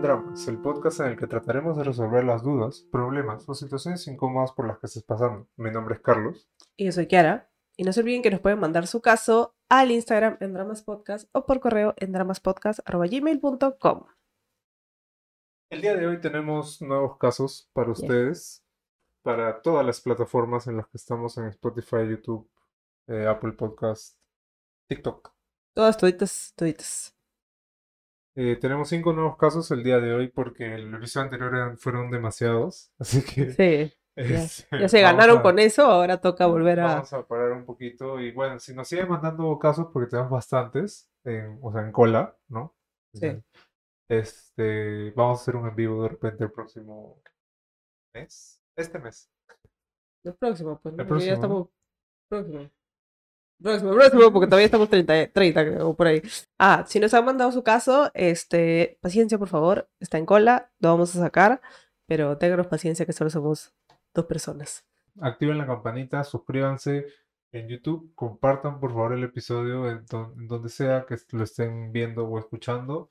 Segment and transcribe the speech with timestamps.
[0.00, 4.52] Dramas, el podcast en el que trataremos de resolver las dudas, problemas o situaciones incómodas
[4.52, 5.46] por las que estés pasando.
[5.56, 6.48] Mi nombre es Carlos.
[6.76, 7.50] Y yo soy Kiara.
[7.76, 11.28] Y no se olviden que nos pueden mandar su caso al Instagram en Dramas Podcast
[11.32, 14.04] o por correo en dramaspodcast.gmail.com.
[15.68, 18.64] El día de hoy tenemos nuevos casos para ustedes,
[19.22, 22.48] para todas las plataformas en las que estamos en Spotify, YouTube,
[23.06, 24.18] eh, Apple Podcast,
[24.88, 25.32] TikTok.
[25.74, 27.19] Todas, toditas, toditas.
[28.36, 32.10] Eh, tenemos cinco nuevos casos el día de hoy porque el episodio anterior eran- fueron
[32.10, 33.92] demasiados, así que Sí.
[34.16, 36.84] Ya, este, ya se ganaron a- con eso, ahora toca volver a...
[36.94, 41.08] Vamos a parar un poquito y bueno, si nos siguen mandando casos porque tenemos bastantes,
[41.24, 42.74] en, o sea, en cola, ¿no?
[43.14, 43.40] Sí.
[44.10, 47.22] Este, vamos a hacer un en vivo de repente el próximo
[48.14, 49.30] mes, este mes.
[50.24, 50.98] El próximo, pues.
[50.98, 51.68] El Porque ya próximo, estamos...
[52.28, 52.70] Próximo.
[53.62, 56.22] Próximo, próximo, porque todavía estamos 30, 30 creo, por ahí.
[56.58, 60.88] Ah, si nos han mandado su caso, este, paciencia, por favor, está en cola, lo
[60.90, 61.60] vamos a sacar,
[62.06, 63.74] pero ténganos paciencia que solo somos
[64.14, 64.86] dos personas.
[65.20, 67.06] Activen la campanita, suscríbanse
[67.52, 71.92] en YouTube, compartan por favor el episodio en, don- en donde sea que lo estén
[71.92, 73.10] viendo o escuchando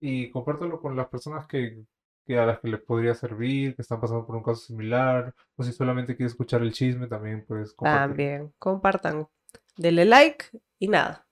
[0.00, 1.84] y compártanlo con las personas que,
[2.26, 5.62] que a las que les podría servir, que están pasando por un caso similar, o
[5.62, 8.08] si solamente quieren escuchar el chisme también, pues compártelo.
[8.08, 9.28] También, compartan,
[9.76, 10.46] denle like
[10.78, 11.26] y nada.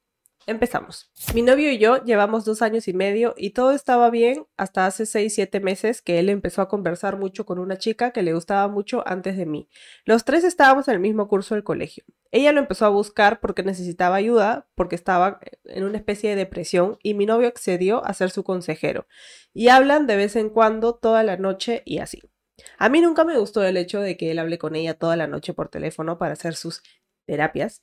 [0.46, 1.12] Empezamos.
[1.34, 5.04] Mi novio y yo llevamos dos años y medio y todo estaba bien hasta hace
[5.04, 8.66] seis, siete meses que él empezó a conversar mucho con una chica que le gustaba
[8.66, 9.68] mucho antes de mí.
[10.04, 12.04] Los tres estábamos en el mismo curso del colegio.
[12.32, 16.98] Ella lo empezó a buscar porque necesitaba ayuda, porque estaba en una especie de depresión
[17.02, 19.06] y mi novio accedió a ser su consejero.
[19.52, 22.22] Y hablan de vez en cuando, toda la noche y así.
[22.78, 25.26] A mí nunca me gustó el hecho de que él hable con ella toda la
[25.26, 26.82] noche por teléfono para hacer sus
[27.26, 27.82] terapias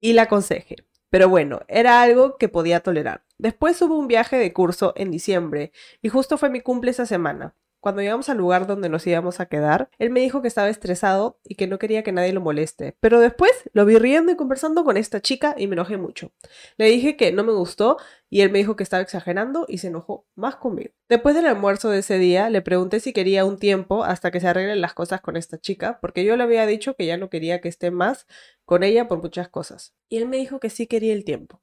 [0.00, 0.76] y la aconseje.
[1.10, 3.24] Pero bueno, era algo que podía tolerar.
[3.38, 7.56] Después hubo un viaje de curso en diciembre y justo fue mi cumple esa semana.
[7.80, 11.40] Cuando llegamos al lugar donde nos íbamos a quedar, él me dijo que estaba estresado
[11.42, 12.96] y que no quería que nadie lo moleste.
[13.00, 16.30] Pero después lo vi riendo y conversando con esta chica y me enojé mucho.
[16.76, 17.96] Le dije que no me gustó
[18.28, 20.90] y él me dijo que estaba exagerando y se enojó más conmigo.
[21.08, 24.48] Después del almuerzo de ese día, le pregunté si quería un tiempo hasta que se
[24.48, 27.60] arreglen las cosas con esta chica, porque yo le había dicho que ya no quería
[27.60, 28.26] que esté más
[28.64, 29.94] con ella por muchas cosas.
[30.08, 31.62] Y él me dijo que sí quería el tiempo.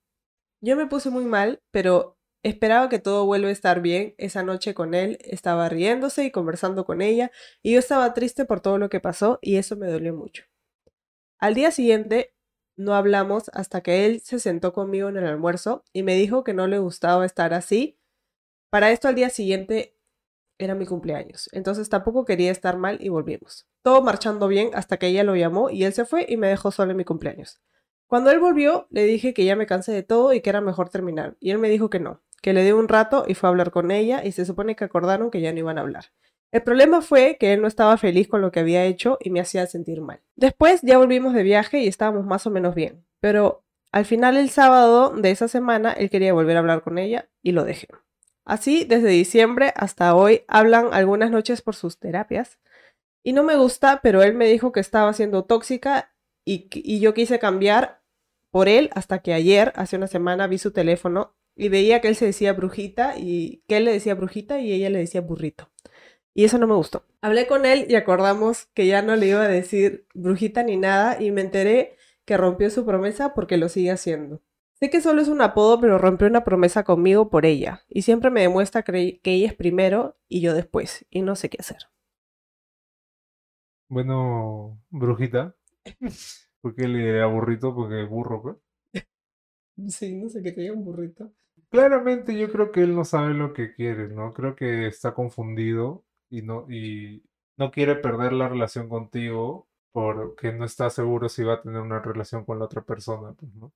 [0.60, 2.17] Yo me puse muy mal, pero
[2.48, 4.16] esperaba que todo vuelva a estar bien.
[4.18, 7.32] Esa noche con él estaba riéndose y conversando con ella,
[7.62, 10.44] y yo estaba triste por todo lo que pasó y eso me dolió mucho.
[11.40, 12.34] Al día siguiente
[12.76, 16.54] no hablamos hasta que él se sentó conmigo en el almuerzo y me dijo que
[16.54, 18.00] no le gustaba estar así.
[18.70, 19.98] Para esto al día siguiente
[20.60, 23.68] era mi cumpleaños, entonces tampoco quería estar mal y volvimos.
[23.84, 26.72] Todo marchando bien hasta que ella lo llamó y él se fue y me dejó
[26.72, 27.62] solo en mi cumpleaños.
[28.08, 30.90] Cuando él volvió, le dije que ya me cansé de todo y que era mejor
[30.90, 33.52] terminar, y él me dijo que no, que le dio un rato y fue a
[33.52, 36.06] hablar con ella y se supone que acordaron que ya no iban a hablar.
[36.52, 39.42] El problema fue que él no estaba feliz con lo que había hecho y me
[39.42, 40.22] hacía sentir mal.
[40.36, 44.50] Después ya volvimos de viaje y estábamos más o menos bien, pero al final el
[44.50, 47.88] sábado de esa semana él quería volver a hablar con ella y lo dejé.
[48.46, 52.60] Así, desde diciembre hasta hoy, hablan algunas noches por sus terapias.
[53.22, 56.14] Y no me gusta, pero él me dijo que estaba siendo tóxica
[56.46, 58.02] y, yo quise cambiar
[58.52, 62.16] por él hasta que ayer, hace una semana, vi su teléfono y veía que él
[62.16, 65.70] se decía brujita y que él le decía brujita y ella le decía burrito.
[66.34, 67.06] Y eso no me gustó.
[67.22, 71.22] Hablé con él y acordamos que ya no le iba a decir brujita ni nada
[71.22, 74.42] y me enteré que rompió su promesa porque lo sigue haciendo.
[74.80, 78.30] Sé que solo es un apodo, pero rompió una promesa conmigo por ella y siempre
[78.30, 81.80] me demuestra que ella es primero y yo después y no sé qué hacer.
[83.90, 85.56] Bueno, brujita,
[86.62, 88.58] porque le diré a burrito porque burro, pues.
[89.90, 91.32] Sí, no sé qué te diga un burrito.
[91.70, 94.34] Claramente yo creo que él no sabe lo que quiere, ¿no?
[94.34, 97.24] Creo que está confundido y no, y
[97.58, 102.00] no quiere perder la relación contigo porque no está seguro si va a tener una
[102.02, 103.74] relación con la otra persona, pues, ¿no?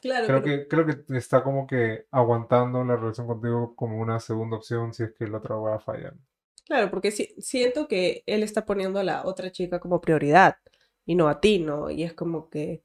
[0.00, 4.18] Claro, Creo pero- que, creo que está como que aguantando la relación contigo como una
[4.18, 6.14] segunda opción si es que la otra va a fallar.
[6.66, 10.56] Claro, porque si- siento que él está poniendo a la otra chica como prioridad
[11.04, 11.90] y no a ti, ¿no?
[11.90, 12.82] Y es como que,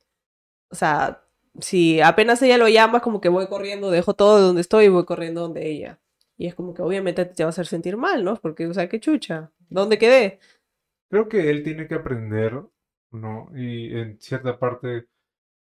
[0.72, 1.25] o sea,
[1.60, 4.86] si apenas ella lo llama, es como que voy corriendo, dejo todo de donde estoy
[4.86, 6.00] y voy corriendo donde ella.
[6.38, 8.36] Y es como que obviamente te va a hacer sentir mal, ¿no?
[8.38, 10.40] Porque, o sea, qué chucha, ¿dónde quedé?
[11.10, 12.62] Creo que él tiene que aprender,
[13.12, 13.50] ¿no?
[13.56, 15.08] Y en cierta parte,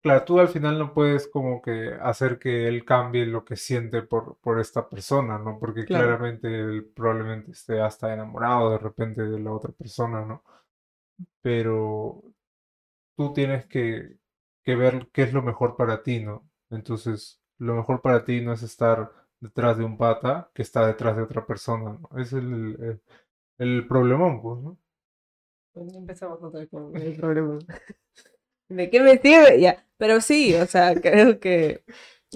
[0.02, 4.02] claro, tú al final no puedes como que hacer que él cambie lo que siente
[4.02, 5.58] por, por esta persona, ¿no?
[5.60, 6.06] Porque Claro.
[6.06, 10.44] claramente él probablemente esté hasta enamorado de repente de la otra persona, ¿no?
[11.42, 12.22] Pero
[13.16, 14.18] tú tienes que,
[14.66, 16.48] que ver qué es lo mejor para ti, ¿no?
[16.70, 21.16] Entonces, lo mejor para ti no es estar detrás de un pata que está detrás
[21.16, 22.20] de otra persona, ¿no?
[22.20, 23.02] Es el, el,
[23.58, 24.78] el problemón, pues, ¿no?
[25.74, 27.58] Empezamos otra con el problema.
[28.68, 29.60] ¿De qué me sirve?
[29.60, 29.86] Ya.
[29.96, 31.84] Pero sí, o sea, creo que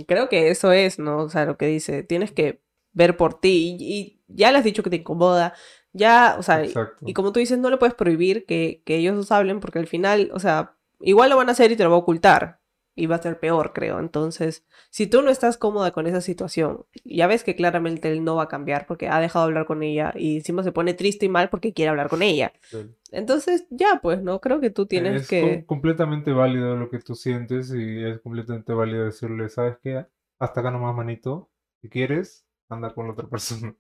[0.07, 1.19] creo que eso es, ¿no?
[1.25, 2.63] O sea, lo que dice, tienes que
[2.93, 5.55] ver por ti y, y ya le has dicho que te incomoda,
[5.93, 9.17] ya, o sea, y, y como tú dices, no le puedes prohibir que, que ellos
[9.17, 11.91] dos hablen porque al final, o sea, igual lo van a hacer y te lo
[11.91, 12.61] va a ocultar
[12.95, 13.99] y va a ser peor, creo.
[13.99, 18.37] Entonces, si tú no estás cómoda con esa situación, ya ves que claramente él no
[18.37, 21.27] va a cambiar porque ha dejado de hablar con ella y encima se pone triste
[21.27, 22.53] y mal porque quiere hablar con ella.
[22.71, 22.79] Sí.
[23.13, 24.41] Entonces, ya, pues, ¿no?
[24.41, 25.41] Creo que tú tienes Es que...
[25.41, 30.07] com- completamente válido lo que tú sientes y es completamente válido decirle, ¿sabes qué?
[30.39, 31.51] Hasta acá nomás, manito.
[31.81, 33.75] Si quieres, anda con la otra persona.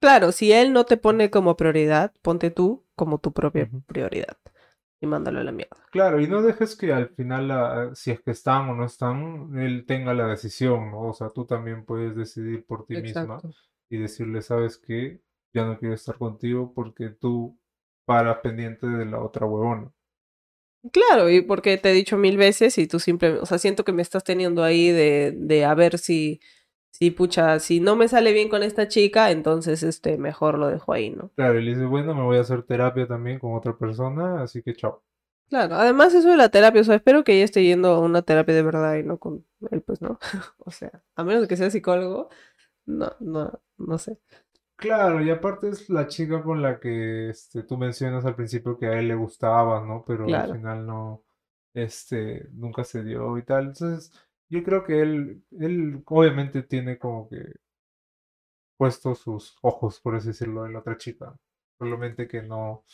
[0.00, 4.36] Claro, si él no te pone como prioridad, ponte tú como tu propia prioridad
[5.00, 5.76] y mándalo a la mierda.
[5.90, 9.58] Claro, y no dejes que al final, la- si es que están o no están,
[9.58, 11.08] él tenga la decisión, ¿no?
[11.08, 13.40] O sea, tú también puedes decidir por ti misma
[13.88, 15.20] y decirle, ¿sabes qué?
[15.54, 17.58] Ya no quiero estar contigo porque tú
[18.04, 19.90] paras pendiente de la otra huevona.
[20.92, 23.92] Claro, y porque te he dicho mil veces y tú simplemente, o sea, siento que
[23.92, 26.40] me estás teniendo ahí de, de a ver si,
[26.98, 30.92] si, pucha, si no me sale bien con esta chica, entonces, este, mejor lo dejo
[30.92, 31.30] ahí, ¿no?
[31.34, 34.62] Claro, y le dices, bueno, me voy a hacer terapia también con otra persona, así
[34.62, 35.02] que chao.
[35.48, 38.22] Claro, además eso de la terapia, o sea, espero que ella esté yendo a una
[38.22, 40.18] terapia de verdad y no con él, pues, ¿no?
[40.58, 42.30] O sea, a menos que sea psicólogo,
[42.86, 44.18] no, no, no sé.
[44.76, 48.86] Claro, y aparte es la chica con la que este, tú mencionas al principio que
[48.86, 50.04] a él le gustaba, ¿no?
[50.06, 50.54] Pero al Claro.
[50.58, 51.24] final no,
[51.72, 53.68] este, nunca se dio y tal.
[53.68, 54.12] Entonces,
[54.48, 57.38] yo creo que él, él obviamente tiene como que
[58.76, 61.34] puesto sus ojos, por así decirlo, en la otra chica.
[61.78, 62.84] Solamente que no,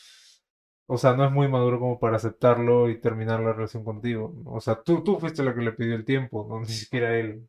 [0.86, 4.34] o sea, no es muy maduro como para aceptarlo y terminar la relación contigo.
[4.46, 7.48] O sea, tú, tú fuiste la que le pidió el tiempo, no ni siquiera él.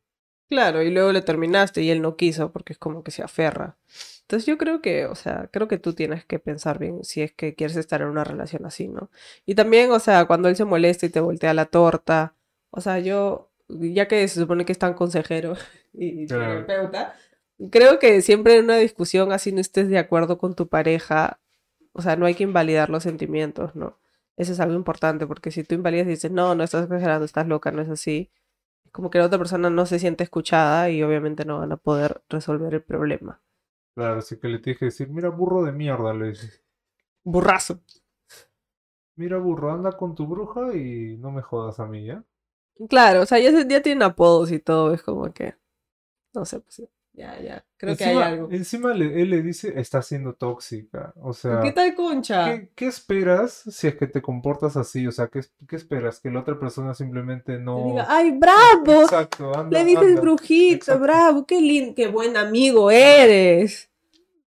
[0.49, 3.77] Claro, y luego le terminaste y él no quiso porque es como que se aferra.
[4.21, 7.33] Entonces yo creo que, o sea, creo que tú tienes que pensar bien si es
[7.33, 9.09] que quieres estar en una relación así, ¿no?
[9.45, 12.35] Y también, o sea, cuando él se molesta y te voltea la torta,
[12.69, 15.55] o sea, yo, ya que se supone que es tan consejero
[15.93, 16.65] y Claro.
[16.65, 17.15] terapeuta,
[17.71, 21.39] creo que siempre en una discusión así no estés de acuerdo con tu pareja,
[21.93, 23.99] o sea, no hay que invalidar los sentimientos, ¿no?
[24.37, 27.47] Eso es algo importante porque si tú invalidas y dices, no, no estás exagerando, estás
[27.47, 28.31] loca, no es así
[28.91, 32.23] como que la otra persona no se siente escuchada y obviamente no van a poder
[32.29, 33.41] resolver el problema.
[33.95, 36.63] Claro, así que le tienes que decir, mira, burro de mierda, le dices.
[37.25, 37.79] Burrazo.
[39.15, 42.23] Mira, burro, anda con tu bruja y no me jodas a mí, ¿ya?
[42.89, 45.55] Claro, o sea, ya, ya tienen apodos y todo, es como que,
[46.33, 46.83] no sé, pues
[47.13, 48.49] ya, ya, creo que hay algo.
[48.51, 51.13] encima le- él le dice, está siendo tóxica.
[51.21, 52.45] O sea, ¿Qué tal, concha?
[52.45, 55.05] ¿qué, qué esperas si es que te comportas así?
[55.07, 56.19] O sea, ¿qué, qué esperas?
[56.19, 57.85] Que la otra persona simplemente Le no...
[57.85, 59.03] diga, ¡ay, bravo!
[59.03, 60.21] Exacto, anda, Le dices anda.
[60.21, 61.03] brujito, Exacto.
[61.03, 63.91] bravo, qué lindo, qué buen amigo eres.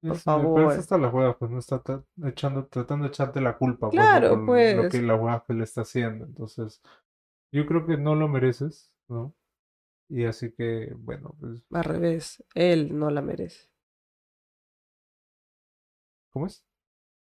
[0.00, 0.55] por favor.
[0.56, 1.82] Pero hasta las huevas, pues no está
[2.25, 3.93] echando, tratando de echarte la culpa, pues.
[3.93, 4.90] Claro, por lo pues.
[4.90, 6.25] que la huevas que le está haciendo.
[6.25, 6.81] Entonces,
[7.52, 9.34] yo creo que no lo mereces, ¿no?
[10.08, 13.69] Y así que, bueno, pues, Al revés, él no la merece.
[16.31, 16.64] ¿cómo es?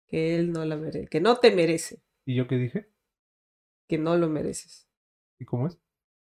[0.07, 2.87] Que él no la merece, que no te merece, ¿Y yo qué dije?
[3.87, 4.87] que no lo mereces,
[5.39, 5.79] ¿Y cómo es?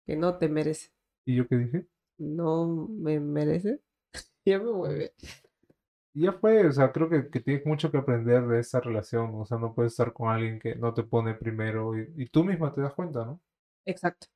[0.08, 0.90] que no te merece.
[1.26, 1.88] ¿Y yo qué dije?
[2.18, 3.82] no me merece.
[4.46, 5.14] Ya me mueve.
[6.16, 9.46] Ya fue, o sea, creo que, que tienes mucho que aprender de esa relación, o
[9.46, 12.74] sea, no puedes estar con alguien que no te pone primero y, y tú misma
[12.74, 13.42] te das cuenta, ¿no?
[13.86, 14.28] Exacto.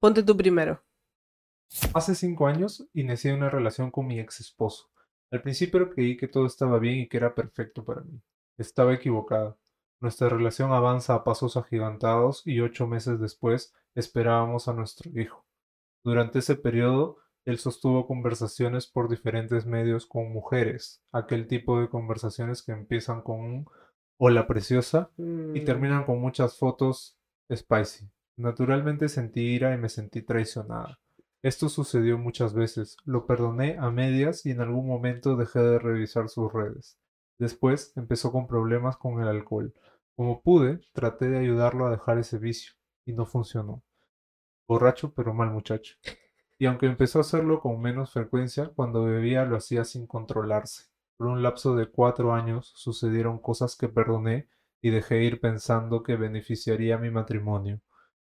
[0.00, 0.82] Ponte tú primero.
[1.94, 4.90] Hace cinco años inicié una relación con mi ex esposo.
[5.30, 8.20] Al principio creí que todo estaba bien y que era perfecto para mí.
[8.56, 9.56] Estaba equivocada.
[10.00, 15.44] Nuestra relación avanza a pasos agigantados y ocho meses después esperábamos a nuestro hijo.
[16.04, 22.62] Durante ese periodo, él sostuvo conversaciones por diferentes medios con mujeres, aquel tipo de conversaciones
[22.62, 23.66] que empiezan con un
[24.18, 27.18] hola preciosa y Mm, terminan con muchas fotos
[27.52, 28.08] spicy.
[28.36, 30.98] Naturalmente sentí ira y me sentí traicionada.
[31.42, 32.96] Esto sucedió muchas veces.
[33.04, 36.98] Lo perdoné a medias y en algún momento dejé de revisar sus redes.
[37.38, 39.74] Después empezó con problemas con el alcohol.
[40.16, 42.72] Como pude, traté de ayudarlo a dejar ese vicio
[43.04, 43.82] y no funcionó.
[44.68, 45.96] Borracho pero mal muchacho.
[46.58, 50.84] Y aunque empezó a hacerlo con menos frecuencia, cuando bebía lo hacía sin controlarse.
[51.16, 54.48] Por un lapso de cuatro años sucedieron cosas que perdoné
[54.82, 57.80] y dejé ir pensando que beneficiaría mi matrimonio.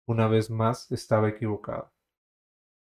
[0.09, 1.93] Una vez más estaba equivocado.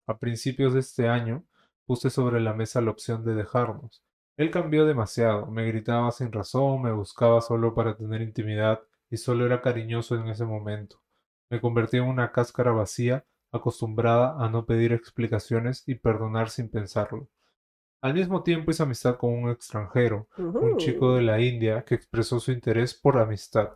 [0.07, 1.43] A principios de este año
[1.85, 4.03] puse sobre la mesa la opción de dejarnos.
[4.37, 9.45] Él cambió demasiado, me gritaba sin razón, me buscaba solo para tener intimidad y solo
[9.45, 10.99] era cariñoso en ese momento.
[11.51, 17.29] Me convertí en una cáscara vacía, acostumbrada a no pedir explicaciones y perdonar sin pensarlo.
[18.01, 22.39] Al mismo tiempo hice amistad con un extranjero, un chico de la India que expresó
[22.39, 23.73] su interés por amistad.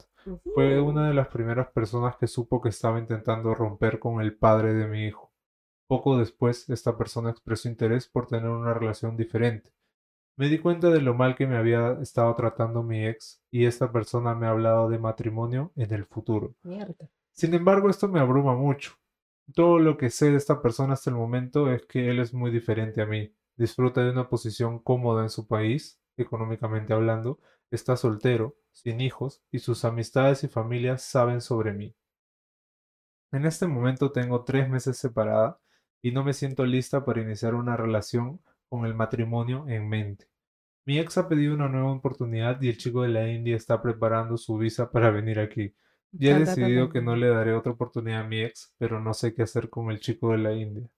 [0.55, 4.73] Fue una de las primeras personas que supo que estaba intentando romper con el padre
[4.73, 5.31] de mi hijo.
[5.87, 9.71] Poco después, esta persona expresó interés por tener una relación diferente.
[10.37, 13.91] Me di cuenta de lo mal que me había estado tratando mi ex y esta
[13.91, 16.55] persona me ha hablado de matrimonio en el futuro.
[16.63, 17.09] Mierda.
[17.31, 18.93] Sin embargo, esto me abruma mucho.
[19.53, 22.49] Todo lo que sé de esta persona hasta el momento es que él es muy
[22.49, 23.31] diferente a mí.
[23.57, 27.39] Disfruta de una posición cómoda en su país, económicamente hablando,
[27.71, 31.95] está soltero, sin hijos, y sus amistades y familias saben sobre mí.
[33.31, 35.59] En este momento tengo tres meses separada
[36.01, 40.27] y no me siento lista para iniciar una relación con el matrimonio en mente.
[40.85, 44.37] Mi ex ha pedido una nueva oportunidad y el chico de la India está preparando
[44.37, 45.73] su visa para venir aquí.
[46.11, 49.33] Ya he decidido que no le daré otra oportunidad a mi ex, pero no sé
[49.33, 50.89] qué hacer con el chico de la India.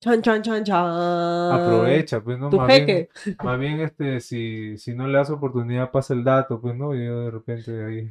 [0.00, 1.52] Chan, chan, chan, chan.
[1.52, 3.08] Aprovecha, pues no, Tu más bien,
[3.42, 7.04] más bien este, si, si no le das oportunidad, pasa el dato, pues no, y
[7.04, 8.10] yo de repente ahí,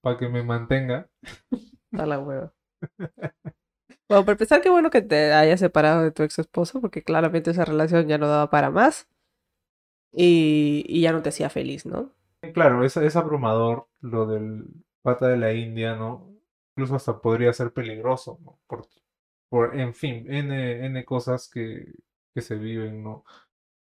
[0.00, 1.08] para que me mantenga.
[1.92, 2.52] Está la hueva.
[4.08, 7.52] Bueno, por empezar, qué bueno que te hayas separado de tu ex esposo, porque claramente
[7.52, 9.08] esa relación ya no daba para más
[10.12, 12.10] y, y ya no te hacía feliz, ¿no?
[12.52, 14.64] Claro, es, es abrumador lo del
[15.02, 16.28] pata de la India, ¿no?
[16.74, 18.58] Incluso hasta podría ser peligroso, ¿no?
[18.66, 18.88] Por,
[19.50, 21.92] por, en fin, N, N cosas que,
[22.34, 23.24] que se viven, ¿no?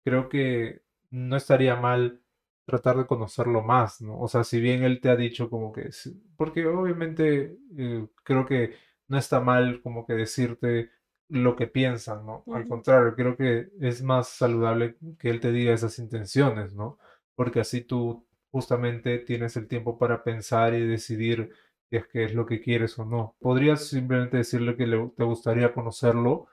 [0.04, 2.22] Creo que no estaría mal
[2.66, 4.20] tratar de conocerlo más, ¿no?
[4.20, 5.90] O sea, si bien él te ha dicho como que,
[6.38, 8.76] porque obviamente eh, creo que
[9.08, 10.92] no está mal como que decirte
[11.30, 12.44] lo que piensan, ¿no?
[12.54, 16.98] Al contrario, creo que es más saludable que él te diga esas intenciones, ¿no?
[17.36, 21.52] Porque así tú justamente tienes el tiempo para pensar y decidir
[21.92, 23.38] si es que es lo que quieres o no.
[23.42, 26.48] Podrías simplemente decirle que le- te gustaría conocerlo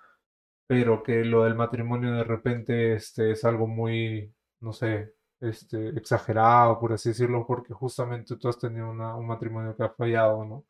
[0.66, 6.78] pero que lo del matrimonio de repente este, es algo muy, no sé, este, exagerado,
[6.80, 10.64] por así decirlo, porque justamente tú has tenido una- un matrimonio que ha fallado, ¿no?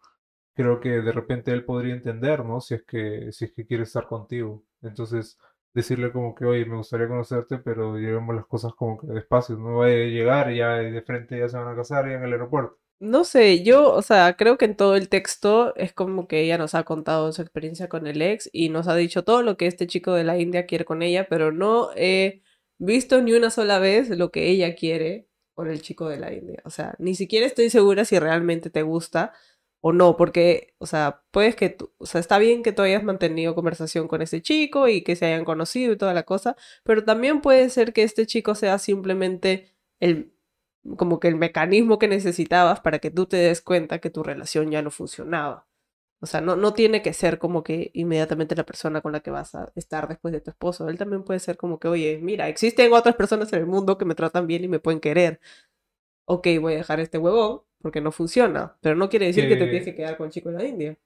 [0.55, 2.61] Creo que de repente él podría entender, ¿no?
[2.61, 4.65] Si es que, si es que quiere estar contigo.
[4.83, 5.39] Entonces,
[5.75, 9.79] decirle como que, oye, me gustaría conocerte, pero llevemos las cosas como que despacio, no
[9.79, 12.79] vaya a llegar ya de frente ya se van a casar ya en el aeropuerto.
[13.01, 16.59] No sé, yo, o sea, creo que en todo el texto es como que ella
[16.59, 19.69] nos ha contado su experiencia con el ex y nos ha dicho todo lo que
[19.69, 22.43] este chico de la India quiere con ella, pero no he
[22.79, 26.61] visto ni una sola vez lo que ella quiere con el chico de la India.
[26.65, 29.33] O sea, ni siquiera estoy segura si realmente te gusta
[29.81, 33.05] o no, porque, o sea, puedes que tú, o sea, está bien que tú hayas
[33.05, 37.05] mantenido conversación con ese chico y que se hayan conocido y toda la cosa, pero
[37.05, 40.33] también puede ser que este chico sea simplemente el
[40.97, 44.71] como que el mecanismo que necesitabas para que tú te des cuenta que tu relación
[44.71, 45.67] ya no funcionaba.
[46.21, 49.31] O sea, no, no tiene que ser como que inmediatamente la persona con la que
[49.31, 50.89] vas a estar después de tu esposo.
[50.89, 54.05] Él también puede ser como que, oye, mira, existen otras personas en el mundo que
[54.05, 55.41] me tratan bien y me pueden querer.
[56.27, 58.77] Ok, voy a dejar este huevón porque no funciona.
[58.81, 60.65] Pero no quiere decir que te tienes Que que quedar con el chico de la
[60.65, 60.99] India.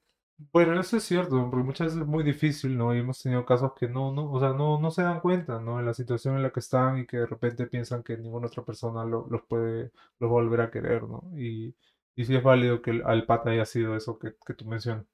[0.50, 2.94] Bueno, eso es cierto, porque muchas veces es muy difícil, ¿no?
[2.94, 5.78] Y hemos tenido casos que no, no, o sea, no, no se dan cuenta, ¿no?
[5.78, 8.64] En la situación en la que están y que de repente piensan que ninguna otra
[8.64, 11.22] persona lo- los puede, los volver a querer, ¿no?
[11.36, 11.74] Y,
[12.16, 15.04] y sí es válido que el- al pata haya sido eso que, que tú mencionas.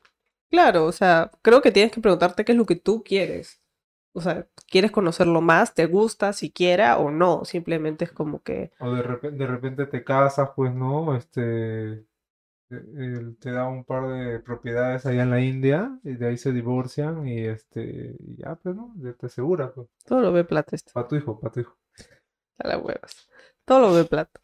[0.51, 3.61] Claro, o sea, creo que tienes que preguntarte qué es lo que tú quieres.
[4.15, 5.75] O sea, ¿quieres conocerlo más?
[5.75, 7.45] ¿Te gusta siquiera o no?
[7.45, 11.17] Simplemente es como que O de repente, de repente te casas, pues, ¿no?
[11.17, 12.05] Este,
[12.69, 17.27] te da un par de propiedades allá en la India y de ahí se divorcian
[17.27, 18.95] y este, y ya, pues, ¿no?
[18.99, 20.91] Ya te aseguras, pues, todo lo ve plata esto.
[20.93, 21.77] para tu hijo, para tu hijo.
[22.59, 23.29] A las huevas.
[23.65, 24.41] Todo lo ve plata.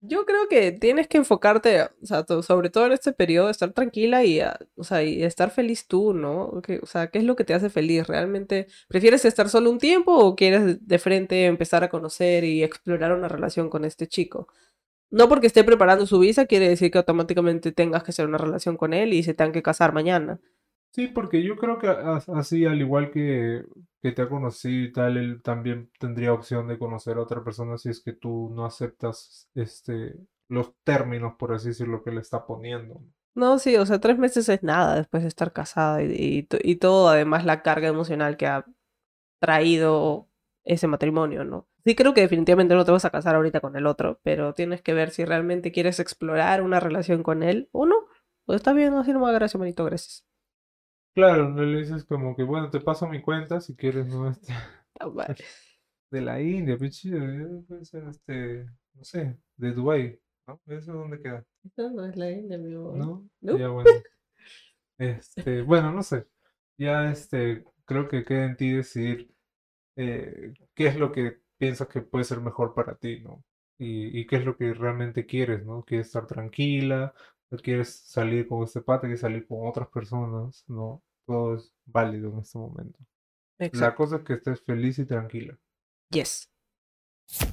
[0.00, 3.72] Yo creo que tienes que enfocarte, o sea, to- sobre todo en este periodo, estar
[3.72, 6.62] tranquila y, ah, o sea, y estar feliz tú, ¿no?
[6.62, 8.06] Que- o sea, ¿qué es lo que te hace feliz?
[8.06, 13.12] ¿Realmente prefieres estar solo un tiempo o quieres de frente empezar a conocer y explorar
[13.12, 14.46] una relación con este chico?
[15.10, 18.76] No porque esté preparando su visa quiere decir que automáticamente tengas que hacer una relación
[18.78, 20.40] con él y se tengan que casar mañana.
[20.92, 23.64] Sí, porque yo creo que as- así, al igual que,
[24.02, 27.78] que te ha conocido y tal, él también tendría opción de conocer a otra persona
[27.78, 30.16] si es que tú no aceptas este,
[30.48, 33.02] los términos, por así decirlo, que le está poniendo.
[33.34, 36.06] No, sí, o sea, tres meses es nada después de estar casada y,
[36.40, 38.66] y, y todo, además la carga emocional que ha
[39.40, 40.28] traído
[40.64, 41.67] ese matrimonio, ¿no?
[41.84, 44.82] Sí creo que definitivamente no te vas a casar ahorita con el otro, pero tienes
[44.82, 47.96] que ver si realmente quieres explorar una relación con él o no.
[48.44, 50.26] Pues está bien, así no me haga gracia, manito, gracias.
[51.14, 54.30] Claro, no le dices como que, bueno, te paso mi cuenta si quieres, ¿no?
[54.30, 54.52] Este,
[56.10, 60.60] de la India, chido, eh, puede ser, este, no sé, de Dubái, ¿no?
[60.66, 61.44] ¿Eso dónde queda?
[61.64, 62.94] Esa no es la India, amigo.
[62.96, 63.28] ¿No?
[63.40, 63.58] Nope.
[63.58, 63.90] Ya, bueno.
[65.00, 66.26] Este, bueno, no sé.
[66.76, 69.32] Ya, este, creo que queda en ti decidir
[69.94, 73.44] eh, qué es lo que piensas que puede ser mejor para ti, ¿no?
[73.78, 75.84] Y, y qué es lo que realmente quieres, ¿no?
[75.84, 77.14] ¿Quieres estar tranquila?
[77.50, 79.02] ¿O ¿Quieres salir con este pata?
[79.02, 80.64] ¿Quieres salir con otras personas?
[80.68, 81.02] ¿No?
[81.26, 82.98] Todo es válido en este momento.
[83.72, 85.58] La cosa es que estés feliz y tranquila.
[86.10, 86.50] Yes.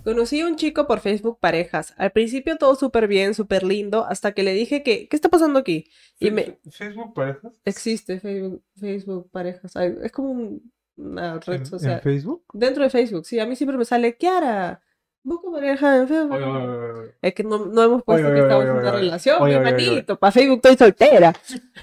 [0.05, 1.93] Conocí a un chico por Facebook Parejas.
[1.97, 5.59] Al principio todo súper bien, súper lindo, hasta que le dije que, ¿qué está pasando
[5.59, 5.89] aquí?
[6.19, 7.59] Y me, ¿Facebook parejas?
[7.65, 9.75] existe Facebook, Facebook Parejas.
[9.75, 12.01] Ay, Es como un- una red ¿En, en social.
[12.01, 12.43] Facebook?
[12.53, 14.81] Dentro de Facebook, sí, a mí siempre me sale, Kiara,
[15.23, 16.31] busco pareja en Facebook.
[16.35, 17.15] Oye, oye, oye, oye.
[17.21, 19.71] Es que no, no hemos puesto que estamos en una relación, mi oye, oye, oye.
[19.71, 20.19] manito.
[20.19, 21.33] Para Facebook estoy soltera.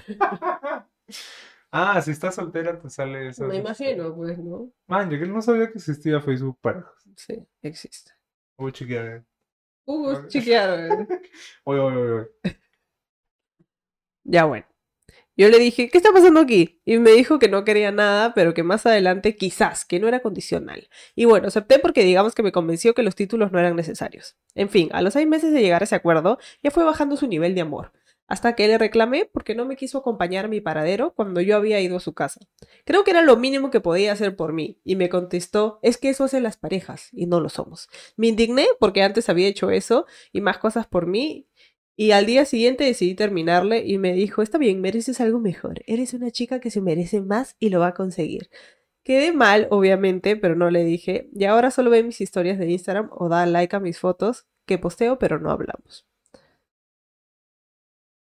[1.75, 3.45] Ah, si estás soltera te sale eso.
[3.45, 4.71] Me imagino, pues, ¿no?
[4.85, 6.93] Man, yo que no sabía que existía Facebook parejas.
[7.15, 8.11] Sí, existe.
[8.59, 9.23] A chequear.
[9.85, 10.27] Uh, Oye.
[10.27, 11.07] chiquear.
[11.63, 12.57] Oye, oye, oye, oye.
[14.23, 14.67] Ya bueno.
[15.35, 16.79] Yo le dije, ¿qué está pasando aquí?
[16.85, 20.21] Y me dijo que no quería nada, pero que más adelante quizás, que no era
[20.21, 20.89] condicional.
[21.15, 24.37] Y bueno, acepté porque digamos que me convenció que los títulos no eran necesarios.
[24.53, 27.27] En fin, a los seis meses de llegar a ese acuerdo, ya fue bajando su
[27.27, 27.91] nivel de amor.
[28.27, 31.81] Hasta que le reclamé porque no me quiso acompañar a mi paradero cuando yo había
[31.81, 32.39] ido a su casa.
[32.85, 34.79] Creo que era lo mínimo que podía hacer por mí.
[34.83, 37.89] Y me contestó, es que eso hacen las parejas y no lo somos.
[38.15, 41.47] Me indigné porque antes había hecho eso y más cosas por mí
[41.95, 45.81] y al día siguiente decidí terminarle y me dijo, está bien, mereces algo mejor.
[45.87, 48.49] Eres una chica que se merece más y lo va a conseguir.
[49.03, 51.29] Quedé mal, obviamente, pero no le dije.
[51.33, 54.77] Y ahora solo ve mis historias de Instagram o da like a mis fotos que
[54.79, 56.07] posteo, pero no hablamos.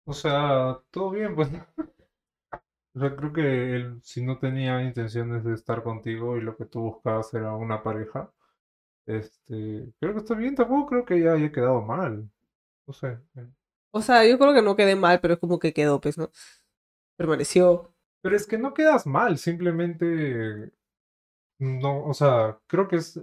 [0.05, 1.49] O sea, todo bien, pues.
[2.95, 6.65] O sea, creo que él, si no tenía intenciones de estar contigo y lo que
[6.65, 8.31] tú buscabas era una pareja,
[9.05, 12.29] este, creo que está bien, tampoco creo que ya haya quedado mal.
[12.87, 13.17] No sé.
[13.35, 13.47] eh.
[13.91, 16.29] O sea, yo creo que no quedé mal, pero es como que quedó, pues, ¿no?
[17.17, 17.93] Permaneció.
[18.21, 20.71] Pero es que no quedas mal, simplemente
[21.59, 23.19] no, o sea, creo que es,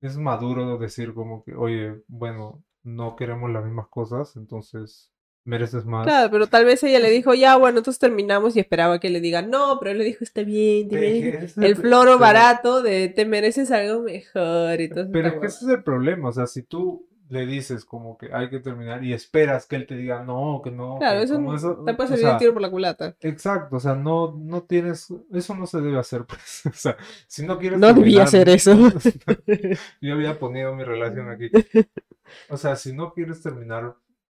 [0.00, 5.12] es maduro decir como que, oye, bueno, no queremos las mismas cosas, entonces
[5.44, 6.04] mereces más.
[6.06, 9.20] Claro, pero tal vez ella le dijo, ya, bueno, entonces terminamos y esperaba que le
[9.20, 13.24] diga, no, pero él le dijo, está bien, mereces el floro pero- barato de te
[13.26, 16.62] mereces algo mejor y todo Pero es que ese es el problema, o sea, si
[16.62, 20.60] tú le dices como que hay que terminar y esperas que él te diga no,
[20.62, 23.16] que no, Claro, que eso, no- eso, te puede salir el tiro por la culata.
[23.20, 27.46] exacto, o sea, no, no tienes, eso no se debe hacer, pues, o sea, si
[27.46, 28.72] no quieres No debía hacer eso.
[30.00, 31.50] Yo había ponido mi relación aquí.
[32.50, 33.96] O sea, si no quieres terminar,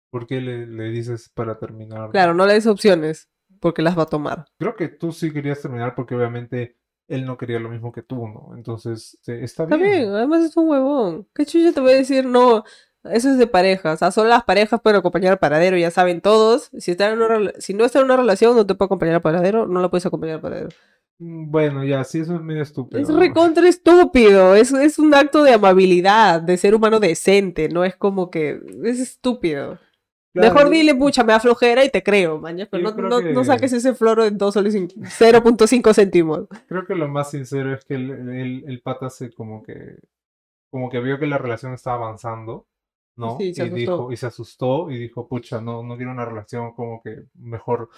[0.10, 2.12] ¿por qué le, le dices para terminar?
[2.12, 4.46] Claro, no le des opciones, porque las va a tomar.
[4.58, 6.78] Creo que tú sí querías terminar porque obviamente
[7.10, 8.52] él no quería lo mismo que tú, ¿no?
[8.56, 9.92] Entonces, eh, está Está bien.
[9.92, 11.28] bien, además es un huevón.
[11.36, 12.26] ¿Qué chucha te voy a decir?
[12.26, 12.64] No,
[13.04, 13.96] eso es de parejas.
[13.96, 16.70] O sea, solo las parejas pueden acompañar al paradero, ya saben todos.
[16.78, 19.22] Si, están en una, si no está en una relación, no te puede acompañar al
[19.22, 20.70] paradero, no la puedes acompañar al paradero.
[21.20, 23.02] Mm, Bueno, ya, sí, eso es medio estúpido.
[23.02, 27.96] Es recontra estúpido, es, es un acto de amabilidad, de ser humano decente, no es
[27.96, 29.80] como que es estúpido.
[30.40, 33.22] Claro, Mejor yo- dile, pucha, me da flojera y te creo, maña, pero no, no,
[33.22, 36.48] no que- saques ese floro en 2 soles, cin- 0.5 céntimos.
[36.68, 39.98] Creo que lo más sincero es que el, el, el pata se como que
[40.72, 42.68] como que vio que la relación estaba avanzando,
[43.16, 43.38] ¿no?
[43.40, 46.74] Sí, se y dijo, y se asustó y dijo, pucha, no, no quiero una relación
[46.74, 47.90] como que mejor,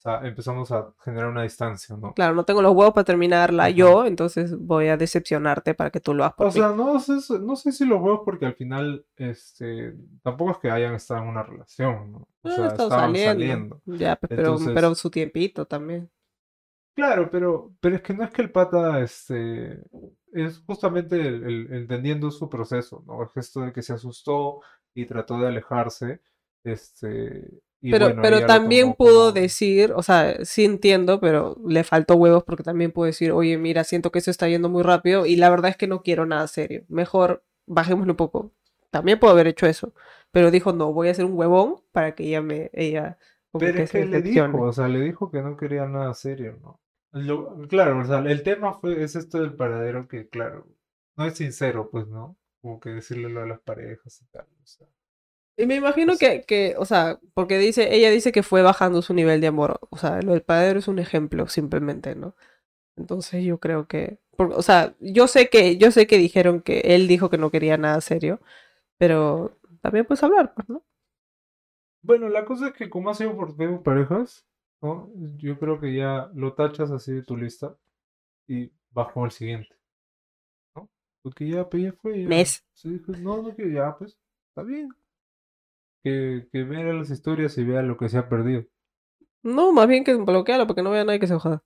[0.00, 2.14] o sea, empezamos a generar una distancia, ¿no?
[2.14, 3.70] Claro, no tengo los huevos para terminarla Ajá.
[3.70, 6.54] yo, entonces voy a decepcionarte para que tú lo hagas por O mí.
[6.54, 10.70] sea, no sé, no sé si los huevos porque al final, este, tampoco es que
[10.70, 12.18] hayan estado en una relación, ¿no?
[12.42, 13.30] O Ah, sea, estaban saliendo.
[13.30, 13.82] saliendo.
[13.84, 16.10] Ya, pues, pero, Entonces- pero su tiempito también.
[16.94, 19.82] Claro, pero, pero es que no es que el pata, este,
[20.32, 23.22] es justamente el, el- entendiendo su proceso, ¿no?
[23.24, 24.60] Es esto de que se asustó
[24.94, 26.20] y trató de alejarse,
[26.64, 27.48] este,
[27.82, 32.14] y Pero, bueno, pero también pudo como- decir, o sea, sí entiendo, pero le faltó
[32.16, 35.36] huevos porque también pudo decir, oye, mira, siento que eso está yendo muy rápido y
[35.36, 36.84] la verdad es que no quiero nada serio.
[36.88, 38.52] Mejor bajémoslo un poco.
[38.90, 39.94] También pudo haber hecho eso,
[40.32, 43.18] pero dijo, no, voy a hacer un huevón para que ella me, ella
[43.52, 46.58] Pero que es que le dijo, o sea, le dijo que no quería nada serio,
[46.62, 46.80] ¿no?
[47.12, 50.66] Lo- claro, o sea, el tema fue, es esto del paradero que, claro,
[51.16, 52.36] no es sincero, pues, ¿no?
[52.60, 54.86] Como que decirle lo de las parejas y tal, o sea.
[55.62, 59.14] Y me imagino que, que, o sea, porque dice, ella dice que fue bajando su
[59.14, 59.78] nivel de amor.
[59.90, 62.34] O sea, lo del paradero es un ejemplo, simplemente, ¿no?
[62.96, 66.80] Entonces yo creo que, por- o sea, yo sé que, yo sé que dijeron que
[66.80, 68.40] él dijo que no quería nada serio,
[68.98, 70.84] pero también puedes hablar, pues, ¿no?
[72.02, 74.46] Bueno, la cosa es que como ha sido por Facebook parejas,
[74.82, 75.10] ¿no?
[75.38, 77.74] Yo creo que ya lo tachas así de tu lista
[78.48, 79.76] y vas con el siguiente,
[80.74, 80.88] ¿no?
[81.22, 82.30] Porque ya, pues, ya fue, ya.
[82.30, 82.62] Mes.
[82.82, 84.18] Dijo, no, no quiero, ya, pues,
[84.50, 84.88] está bien.
[86.04, 88.64] Que, que vea las historias y vea lo que se ha perdido.
[89.42, 91.62] No, más bien que bloquealo para que no vea nadie que se joda.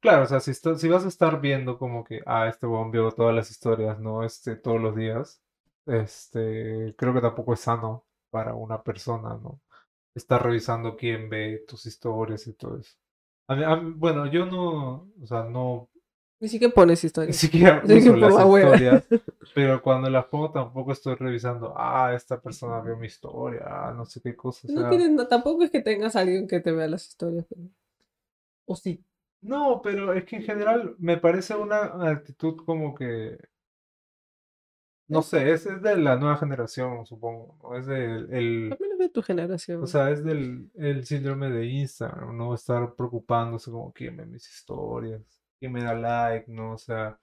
[0.00, 2.90] Claro, o sea, si, está- si vas a estar viendo como que, ah, este huevón
[2.90, 4.22] vio todas las historias, ¿no?
[4.22, 5.42] Este, todos los días,
[5.86, 9.60] este, creo que tampoco es sano para una persona, ¿no?
[10.14, 12.96] Estar revisando quién ve tus historias y todo eso.
[13.48, 15.90] A mí- a mí- bueno, yo no, o sea, no,
[16.44, 17.32] Ni siquiera pones ni historia.
[17.32, 19.04] siquiera las historias,
[19.54, 24.20] pero cuando las pongo tampoco estoy revisando, ah, esta persona vio mi historia, no sé
[24.20, 27.08] qué cosa, o No no- tampoco es que tengas a alguien que te vea las
[27.08, 27.46] historias.
[27.48, 27.62] pero-
[28.66, 29.02] O sí.
[29.40, 31.78] no, pero es que en general me parece una
[32.10, 33.38] actitud como que
[35.08, 37.74] No sé, es, es de la nueva generación, supongo.
[37.76, 39.82] Es del, el, También es de tu generación.
[39.82, 44.46] o sea, es del el síndrome de Instagram, no estar preocupándose como quién ve mis
[44.48, 45.22] historias,
[45.58, 46.72] quién me da like, ¿no?
[46.74, 47.18] O sea,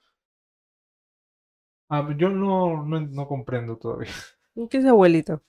[1.89, 4.11] ah, yo no, no, no comprendo todavía.
[4.69, 5.41] ¿Qué es abuelito?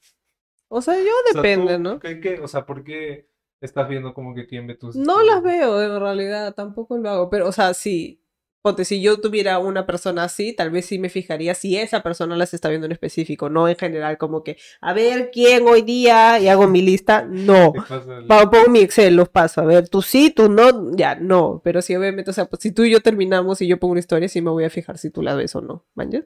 [0.69, 1.99] O sea, yo O sea, depende, ¿no?
[2.01, 2.41] ¿qué- qué?
[2.41, 3.29] O sea, ¿por qué
[3.61, 7.31] estás viendo como que quién ve tus No las veo en realidad, tampoco lo hago.
[7.31, 8.22] Pero, o sea, sí.
[8.63, 12.37] Ponte, si yo tuviera una persona así, tal vez sí me fijaría si esa persona
[12.37, 16.39] las está viendo en específico, no en general, como que, a ver quién hoy día
[16.39, 17.27] y hago mi lista.
[17.29, 17.73] No.
[17.73, 19.61] ¿Qué pasa el- Pongo mi Excel, los paso.
[19.63, 21.61] A ver, tú sí, tú no, ya, no.
[21.65, 23.99] Pero sí, obviamente, o sea, pues, si tú y yo terminamos y yo pongo una
[24.01, 25.85] historia, sí me voy a fijar si tú la ves o no.
[25.95, 26.25] ¿Mañas?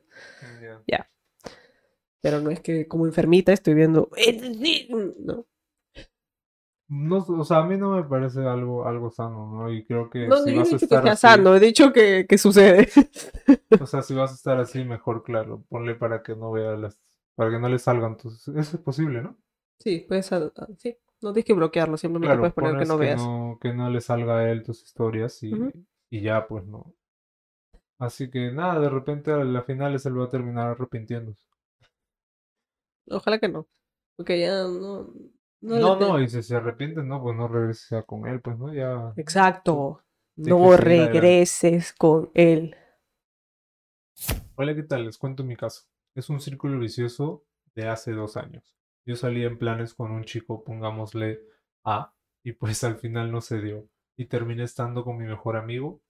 [0.86, 1.08] Ya.
[2.20, 4.10] Pero no es que como enfermita estoy viendo.
[4.16, 4.88] "Eh, sí",
[5.20, 5.46] No,
[6.88, 9.72] No, o sea, a mí no me parece algo, algo sano, ¿no?
[9.72, 11.54] Y creo que no, si no vas he a dicho que estar sea así, sano,
[11.56, 12.88] he dicho que, que sucede.
[13.78, 16.98] O sea, si vas a estar así, mejor, claro, ponle para que no vea las,
[17.34, 19.36] para que no le salgan tus, eso es posible, ¿no?
[19.78, 22.98] Sí, puedes, ah, ah, sí, no tienes que bloquearlo, simplemente Claro, puedes poner que no
[22.98, 23.20] veas.
[23.20, 25.52] no, que no le salga a él tus historias y,
[26.10, 26.94] y ya, pues no.
[27.98, 31.46] Así que nada, de repente a la final él va a terminar arrepintiéndose.
[33.08, 33.66] Ojalá que no,
[34.16, 35.12] porque ya no...
[35.60, 38.72] No, No, y si se arrepiente, no, pues no regrese ya con él, pues no,
[38.72, 39.12] ya.
[39.16, 40.02] Exacto,
[40.36, 42.76] no regreses con él.
[44.54, 45.06] Hola, ¿qué tal?
[45.06, 45.82] Les cuento mi caso.
[46.14, 48.76] Es un círculo vicioso de hace dos años.
[49.04, 51.40] Yo salí en planes con un chico, pongámosle
[51.84, 53.88] A, y pues al final no se dio.
[54.16, 56.00] Y terminé estando con mi mejor amigo,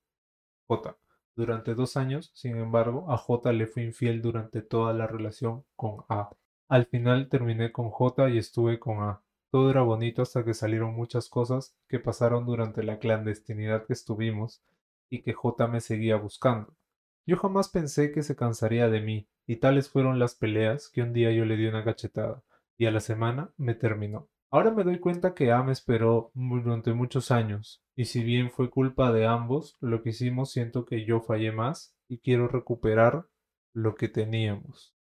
[0.69, 0.97] J.
[1.35, 6.05] Durante dos años, sin embargo, a J le fui infiel durante toda la relación con
[6.09, 6.31] A.
[6.69, 9.23] Al final terminé con J y estuve con A.
[9.57, 14.63] Todo era bonito hasta que salieron muchas cosas que pasaron durante la clandestinidad que estuvimos
[15.09, 16.77] y que J me seguía buscando.
[17.25, 21.15] Yo jamás pensé que se cansaría de mí, y tales fueron las peleas que un
[21.15, 22.43] día yo le di una cachetada,
[22.77, 24.29] y a la semana me terminó.
[24.51, 28.69] Ahora me doy cuenta que A me esperó durante muchos años, y si bien fue
[28.69, 33.25] culpa de ambos, lo que hicimos siento que yo fallé más y quiero recuperar
[33.73, 34.95] lo que teníamos.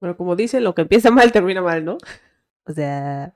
[0.00, 1.98] Bueno, como dicen, lo que empieza mal termina mal, ¿no?
[2.66, 3.34] O sea,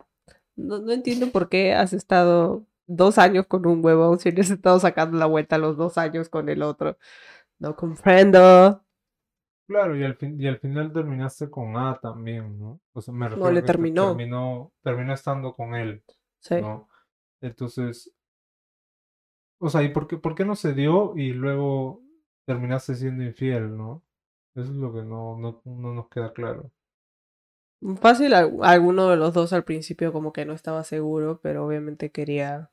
[0.57, 4.81] no, no entiendo por qué has estado dos años con un huevón si has estado
[4.81, 6.99] sacando la vuelta los dos años con el otro.
[7.59, 8.85] No comprendo.
[9.67, 12.81] Claro, y al fin, y al final terminaste con A también, ¿no?
[12.93, 14.07] O sea, me No, refiero le que te- terminó.
[14.09, 16.03] terminó, terminó estando con él.
[16.41, 16.57] Sí.
[16.61, 16.89] ¿no?
[17.41, 18.13] Entonces,
[19.59, 22.03] o sea, ¿y por qué, por qué no se dio y luego
[22.45, 24.03] terminaste siendo infiel, ¿no?
[24.55, 26.71] Eso es lo que no, no, no nos queda claro.
[28.01, 32.11] Fácil, al- alguno de los dos al principio como que no estaba seguro, pero obviamente
[32.11, 32.71] quería,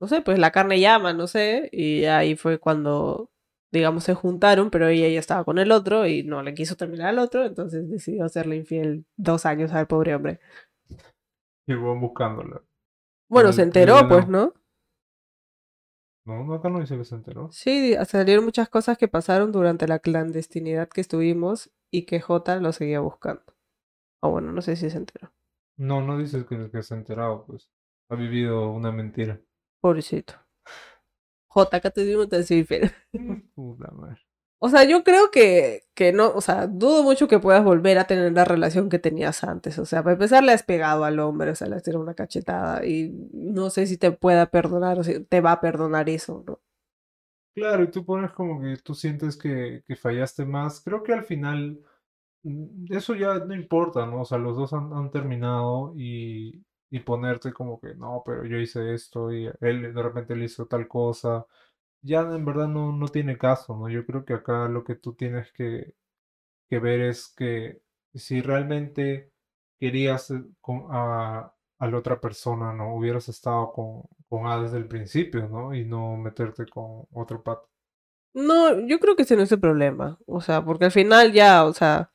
[0.00, 3.30] no sé, pues la carne llama, no sé, y ahí fue cuando,
[3.72, 7.08] digamos, se juntaron, pero ella ya estaba con el otro y no le quiso terminar
[7.08, 10.40] al otro, entonces decidió hacerle infiel dos años al pobre hombre.
[11.66, 12.62] Y luego buscándola.
[13.28, 14.54] Bueno, el- se enteró, pues, ¿no?
[16.24, 17.50] No, no, acá no dice que se enteró.
[17.50, 22.72] Sí, salieron muchas cosas que pasaron durante la clandestinidad que estuvimos y que J lo
[22.72, 23.42] seguía buscando.
[24.20, 25.32] O bueno, no sé si se enteró.
[25.76, 27.70] No, no dice que, que se ha enterado, pues.
[28.10, 29.40] Ha vivido una mentira.
[29.80, 30.34] Pobrecito.
[31.48, 32.64] J, acá te digo, te soy.
[33.54, 34.20] Puta madre.
[34.62, 38.04] O sea, yo creo que, que no, o sea, dudo mucho que puedas volver a
[38.04, 39.78] tener la relación que tenías antes.
[39.78, 42.14] O sea, para empezar le has pegado al hombre, o sea, le has tirado una
[42.14, 46.44] cachetada y no sé si te pueda perdonar o si te va a perdonar eso,
[46.46, 46.60] ¿no?
[47.54, 50.82] Claro, y tú pones como que tú sientes que, que fallaste más.
[50.82, 51.80] Creo que al final
[52.90, 54.22] eso ya no importa, ¿no?
[54.22, 58.94] O sea, los dos han, terminado y, y ponerte como que no, pero yo hice
[58.94, 61.46] esto y él de repente le hizo tal cosa.
[62.02, 63.88] Ya en verdad no, no tiene caso, ¿no?
[63.90, 65.94] Yo creo que acá lo que tú tienes que,
[66.68, 67.82] que ver es que
[68.14, 69.32] si realmente
[69.78, 71.52] querías eh, a
[71.88, 72.94] la otra persona, ¿no?
[72.94, 75.74] Hubieras estado con, con A desde el principio, ¿no?
[75.74, 77.68] Y no meterte con otro pato.
[78.32, 80.18] No, yo creo que ese no es el problema.
[80.26, 82.12] O sea, porque al final ya, o sea,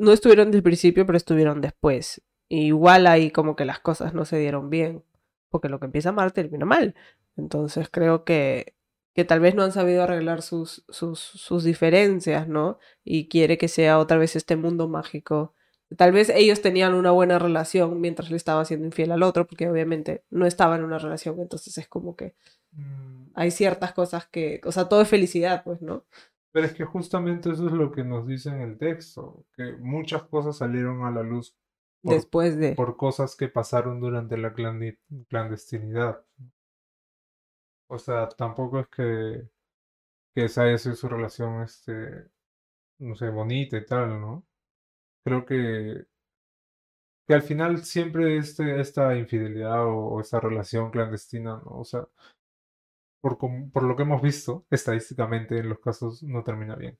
[0.00, 2.22] no estuvieron desde el principio, pero estuvieron después.
[2.48, 5.04] Y igual ahí como que las cosas no se dieron bien.
[5.50, 6.94] Porque lo que empieza mal termina mal.
[7.36, 8.74] Entonces creo que,
[9.14, 12.78] que tal vez no han sabido arreglar sus, sus, sus diferencias, ¿no?
[13.04, 15.54] Y quiere que sea otra vez este mundo mágico.
[15.96, 19.68] Tal vez ellos tenían una buena relación mientras le estaba siendo infiel al otro, porque
[19.68, 22.34] obviamente no estaba en una relación, entonces es como que
[22.72, 26.04] Mm, hay ciertas cosas que, o sea, todo es felicidad, pues, ¿no?
[26.52, 30.24] Pero es que justamente eso es lo que nos dice en el texto, que muchas
[30.24, 31.56] cosas salieron a la luz
[32.02, 32.74] por, Después de...
[32.74, 34.54] por cosas que pasaron durante la
[35.28, 36.24] clandestinidad.
[37.88, 39.48] O sea, tampoco es que,
[40.34, 42.30] que esa haya sido su relación, este,
[42.98, 44.44] no sé, bonita y tal, ¿no?
[45.24, 46.06] Creo que,
[47.26, 51.80] que al final siempre este, esta infidelidad o, o esta relación clandestina, ¿no?
[51.80, 52.08] O sea,
[53.20, 56.98] por, por lo que hemos visto, estadísticamente en los casos no termina bien.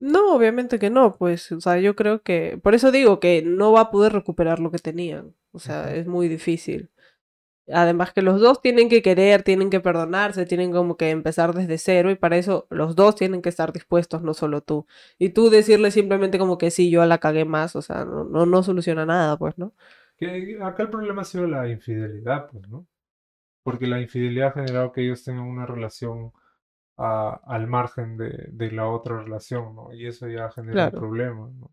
[0.00, 3.72] No, obviamente que no, pues, o sea, yo creo que, por eso digo que no
[3.72, 5.94] va a poder recuperar lo que tenían, o sea, Ujú.
[5.94, 6.90] es muy difícil.
[7.72, 11.78] Además que los dos tienen que querer, tienen que perdonarse, tienen como que empezar desde
[11.78, 14.86] cero y para eso los dos tienen que estar dispuestos, no solo tú.
[15.18, 18.46] Y tú decirle simplemente como que sí, yo la cagué más, o sea, no, no,
[18.46, 19.74] no soluciona nada, pues, ¿no?
[20.16, 22.86] Que acá el problema ha sido la infidelidad, pues, ¿no?
[23.62, 26.32] Porque la infidelidad ha generado que ellos tengan una relación
[26.98, 29.92] a- al margen de, de la otra relación, ¿no?
[29.94, 31.00] Y eso ya genera un Claro.
[31.00, 31.72] problema, ¿no?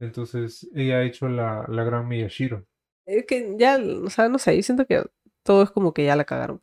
[0.00, 2.66] Entonces, ella ha hecho la, la gran Miyashiro.
[3.06, 5.04] Es que ya, o sea, no sé, yo siento que
[5.42, 6.60] todo es como que ya la cagaron.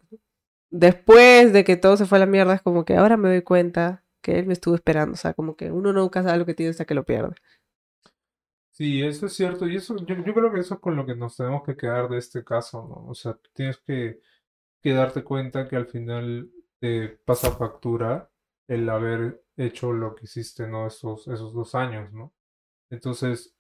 [0.72, 3.42] Después de que todo se fue a la mierda, es como que ahora me doy
[3.44, 5.14] cuenta que él me estuvo esperando.
[5.14, 7.36] O sea, como que uno nunca sabe lo que tiene hasta que lo pierde.
[8.72, 9.68] Sí, eso es cierto.
[9.68, 12.10] Y eso, yo, yo creo que eso es con lo que nos tenemos que quedar
[12.10, 13.10] de este caso, ¿no?
[13.10, 14.22] O sea, tienes que,
[14.82, 18.32] que darte cuenta que al final te pasa factura
[18.68, 20.88] el haber hecho lo que hiciste, ¿no?
[20.88, 22.34] Esos, esos dos años, ¿no?
[22.92, 23.56] Entonces,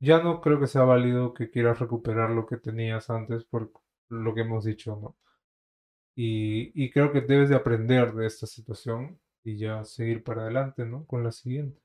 [0.00, 3.72] ya no creo que sea válido que quieras recuperar lo que tenías antes por
[4.08, 5.16] lo que hemos dicho, ¿no?
[6.16, 10.84] Y, y creo que debes de aprender de esta situación y ya seguir para adelante,
[10.84, 11.06] ¿no?
[11.06, 11.80] Con la siguiente.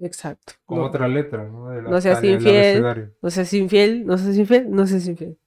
[0.00, 0.54] Exacto.
[0.64, 1.68] Con No, otra letra, ¿no?
[1.70, 5.38] De la, no seas infiel, no seas infiel, no seas infiel, no seas infiel.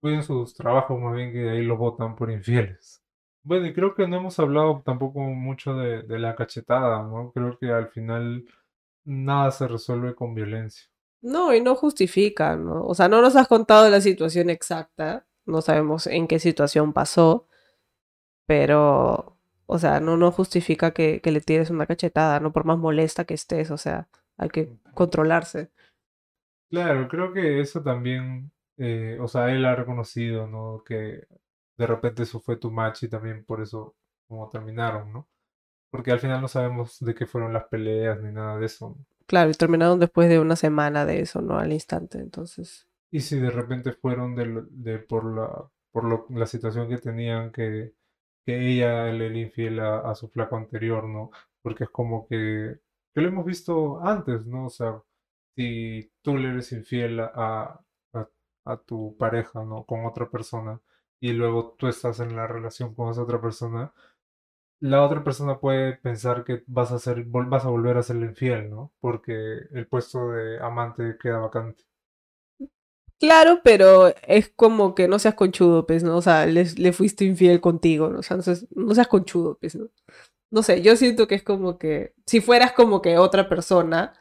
[0.00, 3.02] Cuiden sus trabajos más bien que de ahí los votan por infieles.
[3.42, 7.32] Bueno, y creo que no hemos hablado tampoco mucho de, de la cachetada, ¿no?
[7.32, 8.44] Creo que al final
[9.04, 10.88] nada se resuelve con violencia.
[11.20, 12.84] No, y no justifica, ¿no?
[12.84, 15.26] O sea, no nos has contado la situación exacta.
[15.46, 17.48] No sabemos en qué situación pasó.
[18.46, 22.78] Pero, o sea, no, no justifica que, que le tires una cachetada, no por más
[22.78, 23.70] molesta que estés.
[23.70, 25.70] O sea, hay que controlarse.
[26.70, 30.82] Claro, creo que eso también, eh, o sea, él ha reconocido, ¿no?
[30.84, 31.26] Que
[31.78, 33.96] de repente eso fue tu match y también por eso
[34.28, 35.28] como terminaron, ¿no?
[35.90, 38.90] Porque al final no sabemos de qué fueron las peleas ni nada de eso.
[38.98, 39.06] ¿no?
[39.28, 41.56] Claro, y terminaron después de una semana de eso, ¿no?
[41.58, 42.88] Al instante, entonces.
[43.10, 47.50] Y si de repente fueron de, de por la por lo- la situación que tenían
[47.52, 47.94] que,
[48.46, 51.30] que ella le era infiel a, a su flaco anterior, ¿no?
[51.62, 52.78] Porque es como que,
[53.14, 54.66] que lo hemos visto antes, ¿no?
[54.66, 55.02] O sea,
[55.56, 57.80] si tú le eres infiel a,
[58.70, 59.84] a, tu pareja, ¿no?
[59.84, 60.80] Con otra persona
[61.20, 63.92] y luego tú estás en la relación con esa otra persona,
[64.80, 68.70] la otra persona puede pensar que vas a ser, vas a volver a serle infiel,
[68.70, 68.92] ¿no?
[69.00, 69.32] Porque
[69.72, 71.84] el puesto de amante queda vacante.
[73.20, 76.16] Claro, pero es como que no seas conchudo, pues, ¿no?
[76.16, 78.20] O sea, le, fuiste infiel contigo, ¿no?
[78.20, 79.88] O sea, no seas, no seas conchudo, pues, ¿no?
[80.50, 84.14] No sé, yo siento que es como que, si fueras como que otra persona,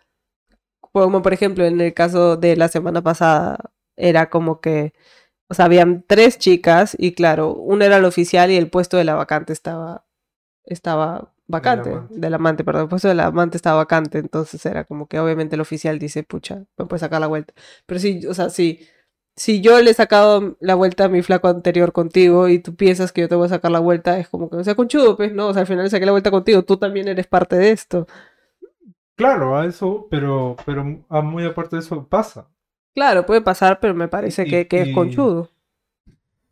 [0.92, 4.94] como por ejemplo en el caso de la semana pasada, era como que,
[5.50, 9.04] o sea, habían tres chicas y claro, una era la oficial y el puesto de
[9.04, 10.06] la vacante estaba,
[10.64, 12.16] estaba vacante, amante.
[12.20, 15.62] del amante, perdón, el puesto del amante estaba vacante, entonces era como que obviamente el
[15.62, 17.54] oficial dice, pucha, me puede sacar la vuelta.
[17.86, 18.88] Pero sí, o sea, sí,
[19.38, 23.12] si yo le he sacado la vuelta a mi flaco anterior contigo y tú piensas
[23.12, 25.32] que yo te voy a sacar la vuelta, es como que no sea conchudo, pues,
[25.34, 25.48] ¿no?
[25.48, 28.08] O sea, al final le saqué la vuelta contigo, tú también eres parte de esto.
[29.16, 32.50] Claro, a eso, pero, pero a muy aparte de eso pasa.
[32.98, 35.50] Claro, puede pasar, pero me parece Y- que, que es y- conchudo.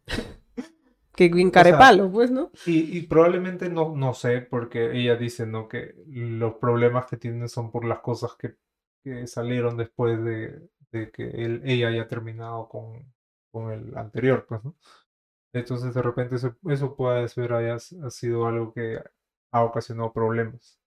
[1.15, 2.51] que encare sea, palo, pues, ¿no?
[2.67, 5.67] Y, y probablemente no, no sé, porque ella dice, ¿no?
[5.67, 8.55] Que los problemas que tiene son por las cosas que,
[9.03, 13.11] que salieron después de, de que él, ella haya terminado con,
[13.51, 14.75] con el anterior, pues, ¿no?
[15.53, 18.99] Entonces, de repente, eso, eso puede ser haya ha sido algo que
[19.51, 20.79] ha ocasionado problemas.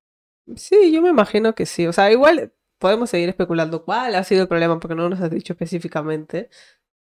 [0.56, 1.86] Sí, yo me imagino que sí.
[1.86, 5.30] O sea, igual podemos seguir especulando cuál ha sido el problema porque no nos has
[5.30, 6.50] dicho específicamente.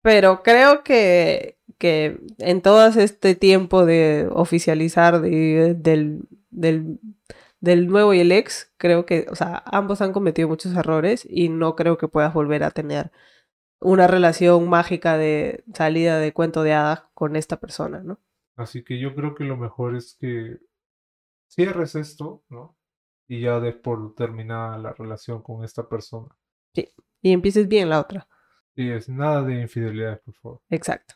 [0.01, 6.99] Pero creo que, que en todo este tiempo de oficializar de- del, del,
[7.61, 11.49] del nuevo y el ex, creo que, o sea, ambos han cometido muchos errores y
[11.49, 13.11] no creo que puedas volver a tener.
[13.81, 18.19] una relación mágica de salida de cuento de hadas con esta persona, ¿no?
[18.55, 20.59] Así que yo creo que lo mejor es que
[21.49, 22.77] cierres esto, ¿no?
[23.33, 26.27] Y ya des por terminada la relación con esta persona.
[26.75, 28.27] Y empieces bien la otra.
[28.75, 30.61] Y es nada de infidelidad, por favor.
[30.69, 31.15] Exacto.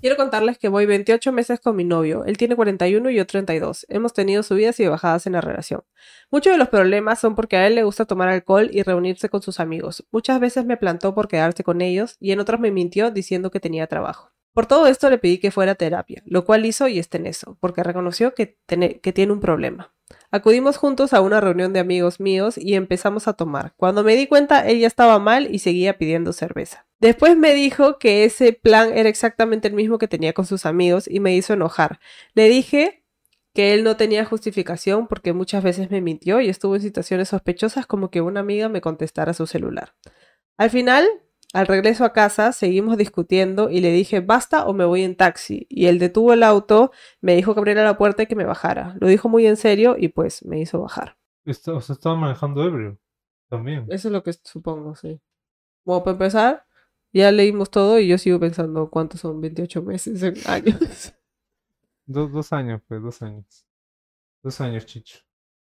[0.00, 2.24] Quiero contarles que voy 28 meses con mi novio.
[2.24, 3.86] Él tiene 41 y yo 32.
[3.88, 5.84] Hemos tenido subidas y bajadas en la relación.
[6.32, 9.40] Muchos de los problemas son porque a él le gusta tomar alcohol y reunirse con
[9.40, 10.04] sus amigos.
[10.10, 13.60] Muchas veces me plantó por quedarse con ellos y en otras me mintió diciendo que
[13.60, 14.32] tenía trabajo.
[14.52, 17.26] Por todo esto le pedí que fuera a terapia, lo cual hizo y está en
[17.26, 19.94] eso, porque reconoció que, que tiene un problema.
[20.32, 23.74] Acudimos juntos a una reunión de amigos míos y empezamos a tomar.
[23.76, 26.86] Cuando me di cuenta, él ya estaba mal y seguía pidiendo cerveza.
[27.00, 31.08] Después me dijo que ese plan era exactamente el mismo que tenía con sus amigos
[31.08, 31.98] y me hizo enojar.
[32.34, 33.02] Le dije
[33.54, 37.86] que él no tenía justificación porque muchas veces me mintió y estuvo en situaciones sospechosas
[37.86, 39.94] como que una amiga me contestara su celular.
[40.56, 41.08] Al final,
[41.52, 45.66] al regreso a casa, seguimos discutiendo y le dije basta o me voy en taxi.
[45.68, 48.96] Y él detuvo el auto, me dijo que abriera la puerta y que me bajara.
[49.00, 51.16] Lo dijo muy en serio y pues me hizo bajar.
[51.44, 52.98] Está, o sea, estaba manejando ebrio
[53.48, 53.86] también.
[53.88, 55.20] Eso es lo que supongo, sí.
[55.84, 56.66] Bueno, para empezar,
[57.12, 61.14] ya leímos todo y yo sigo pensando cuántos son 28 meses en años.
[62.06, 63.66] Dos, dos años, pues, dos años.
[64.42, 65.18] Dos años, Chicho.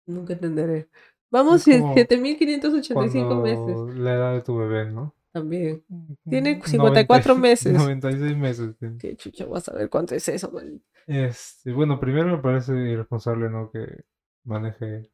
[0.05, 0.89] Nunca entenderé.
[1.29, 3.97] Vamos, 7.585 meses.
[3.97, 5.13] La edad de tu bebé, ¿no?
[5.39, 5.83] También.
[6.27, 7.73] Tiene 54 meses.
[7.73, 8.75] 96 meses.
[8.99, 10.81] Qué chucha, vas a ver cuánto es eso, man.
[11.05, 13.69] Este, bueno, primero me parece irresponsable, ¿no?
[13.71, 14.03] Que
[14.43, 15.11] maneje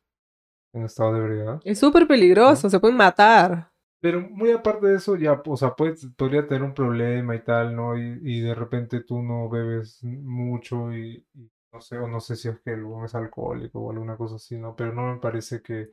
[0.73, 1.62] en estado de ebriedad.
[1.63, 3.71] Es súper peligroso, se pueden matar.
[4.01, 7.75] Pero muy aparte de eso, ya, o sea, puede, podría tener un problema y tal,
[7.75, 7.97] ¿no?
[7.97, 11.25] Y, y de repente tú no bebes mucho y,
[11.71, 14.57] no sé, o no sé si es que el es alcohólico o alguna cosa así,
[14.57, 14.75] ¿no?
[14.75, 15.91] Pero no me parece que,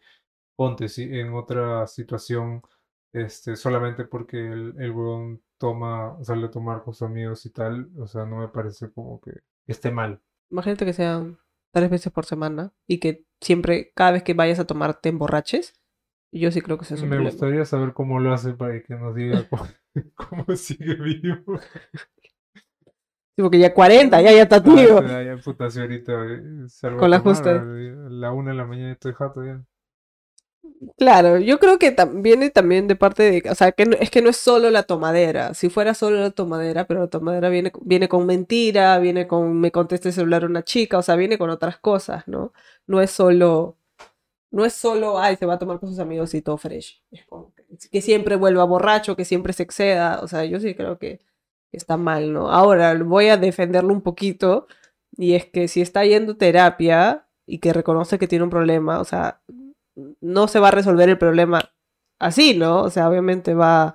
[0.56, 2.62] ponte, si en otra situación,
[3.12, 7.90] este, solamente porque el, el huevón toma, sale a tomar con sus amigos y tal,
[7.98, 9.32] o sea, no me parece como que
[9.66, 10.20] esté mal.
[10.50, 11.38] Imagínate que sean
[11.72, 15.74] tres veces por semana y que siempre, cada vez que vayas a tomar, te emborraches.
[16.32, 17.38] Yo sí creo que eso es un Me problema.
[17.38, 19.66] gustaría saber cómo lo hace para que nos diga cómo,
[20.14, 21.58] cómo sigue vivo.
[23.36, 24.98] Sí, porque ya 40, ya, ya está tío.
[24.98, 27.70] Ah, ya, ya, puta, si ahorita eh, salgo a Con la tomar, justa.
[27.78, 29.64] eh, A la una de la mañana estoy jato ya.
[30.96, 34.10] Claro, yo creo que tam- viene también de parte de, o sea, que no- es
[34.10, 35.52] que no es solo la tomadera.
[35.52, 39.70] Si fuera solo la tomadera, pero la tomadera viene, viene con mentira, viene con me
[39.72, 42.54] contesta el celular una chica, o sea, viene con otras cosas, ¿no?
[42.86, 43.76] No es solo,
[44.50, 47.02] no es solo, ay, se va a tomar con sus amigos y todo fresh.
[47.10, 51.20] Que, que siempre vuelva borracho, que siempre se exceda, o sea, yo sí creo que
[51.72, 52.50] está mal, ¿no?
[52.50, 54.66] Ahora voy a defenderlo un poquito,
[55.16, 59.04] y es que si está yendo terapia y que reconoce que tiene un problema, o
[59.04, 59.40] sea,
[60.20, 61.70] no se va a resolver el problema
[62.18, 62.82] así, ¿no?
[62.82, 63.94] O sea, obviamente va,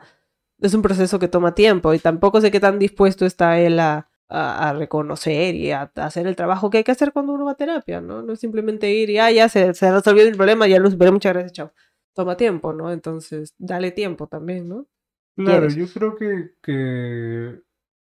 [0.59, 4.09] es un proceso que toma tiempo y tampoco sé qué tan dispuesto está él a,
[4.29, 7.45] a, a reconocer y a, a hacer el trabajo que hay que hacer cuando uno
[7.45, 8.21] va a terapia, ¿no?
[8.21, 11.11] No es simplemente ir y, ah, ya se, se resolvió el problema, ya lo superé,
[11.11, 11.73] muchas gracias, chao.
[12.13, 12.91] Toma tiempo, ¿no?
[12.91, 14.87] Entonces, dale tiempo también, ¿no?
[15.35, 15.75] Claro, ¿Quieres?
[15.75, 17.61] yo creo que, que,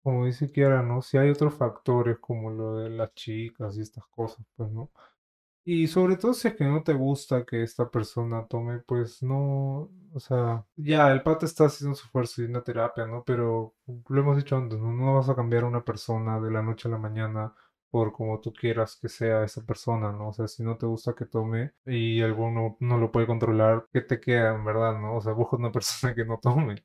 [0.03, 1.03] como dice Kiara, ¿no?
[1.03, 4.91] Si hay otros factores como lo de las chicas y estas cosas, pues, ¿no?
[5.71, 9.91] Y sobre todo si es que no te gusta que esta persona tome, pues no,
[10.15, 13.23] o sea, ya el pata está haciendo su esfuerzo y una terapia, ¿no?
[13.25, 13.75] Pero
[14.09, 14.93] lo hemos dicho antes, ¿no?
[14.93, 17.55] No vas a cambiar a una persona de la noche a la mañana
[17.91, 20.29] por como tú quieras que sea esa persona, ¿no?
[20.29, 24.01] O sea, si no te gusta que tome y alguno no lo puede controlar, ¿qué
[24.03, 25.17] te queda en verdad, ¿no?
[25.17, 26.77] O sea, busca una persona que no tome.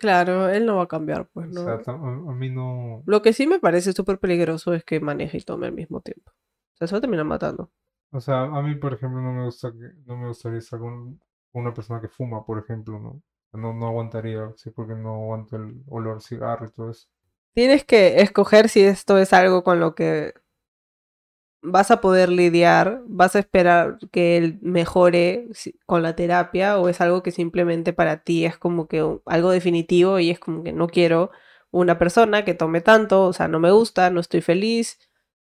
[0.00, 1.62] Claro, él no va a cambiar, pues, O ¿no?
[1.62, 3.02] sea, tam- a, a mí no...
[3.06, 6.32] Lo que sí me parece súper peligroso es que maneje y tome al mismo tiempo.
[6.32, 7.70] O sea, eso va a terminar matando.
[8.14, 11.20] O sea, a mí, por ejemplo, no me gusta que, no me gustaría estar con
[11.52, 13.20] una persona que fuma, por ejemplo, ¿no?
[13.52, 17.08] No, no aguantaría, sí, porque no aguanto el olor cigarro y todo eso.
[17.54, 20.32] Tienes que escoger si esto es algo con lo que
[21.60, 25.48] vas a poder lidiar, vas a esperar que él mejore
[25.84, 30.20] con la terapia o es algo que simplemente para ti es como que algo definitivo
[30.20, 31.32] y es como que no quiero
[31.72, 35.00] una persona que tome tanto, o sea, no me gusta, no estoy feliz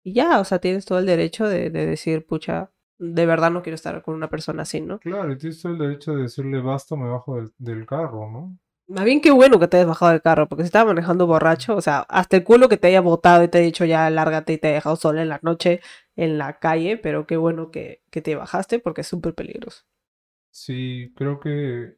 [0.05, 3.63] y ya, o sea, tienes todo el derecho de, de decir, pucha, de verdad no
[3.63, 4.99] quiero estar con una persona así, ¿no?
[4.99, 8.57] Claro, y tienes todo el derecho de decirle basta, me bajo del, del carro, ¿no?
[8.87, 11.75] Más bien qué bueno que te hayas bajado del carro, porque si estaba manejando borracho,
[11.75, 14.53] o sea, hasta el culo que te haya botado y te haya dicho ya lárgate
[14.53, 15.81] y te haya dejado sola en la noche
[16.15, 19.85] en la calle, pero qué bueno que, que te bajaste porque es súper peligroso.
[20.51, 21.97] Sí, creo que,